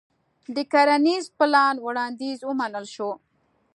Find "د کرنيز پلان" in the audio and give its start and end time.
0.55-1.75